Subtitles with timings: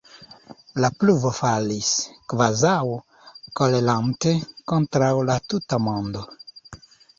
[0.85, 1.89] La pluvo falis,
[2.33, 2.79] kvazaŭ
[3.61, 4.35] kolerante
[4.75, 6.27] kontraŭ la tuta mondo.